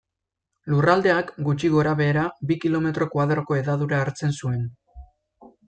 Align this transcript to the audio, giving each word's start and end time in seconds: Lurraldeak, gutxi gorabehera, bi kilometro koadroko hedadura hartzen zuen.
Lurraldeak, 0.73 1.29
gutxi 1.47 1.69
gorabehera, 1.75 2.23
bi 2.53 2.59
kilometro 2.65 3.09
koadroko 3.13 3.59
hedadura 3.61 4.01
hartzen 4.07 4.35
zuen. 4.43 4.69